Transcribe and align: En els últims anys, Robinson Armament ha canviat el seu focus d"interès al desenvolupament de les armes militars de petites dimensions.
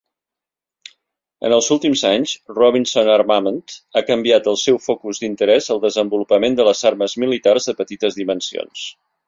En 1.49 1.53
els 1.57 1.67
últims 1.75 2.01
anys, 2.09 2.33
Robinson 2.53 3.11
Armament 3.17 3.61
ha 3.95 4.03
canviat 4.09 4.51
el 4.53 4.59
seu 4.63 4.81
focus 4.87 5.21
d"interès 5.27 5.71
al 5.77 5.85
desenvolupament 5.87 6.61
de 6.63 6.69
les 6.71 6.85
armes 6.95 7.19
militars 7.27 7.73
de 7.73 7.81
petites 7.87 8.23
dimensions. 8.25 8.91